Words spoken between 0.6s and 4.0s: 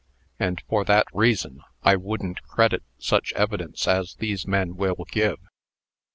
for that reason I wouldn't credit such evidence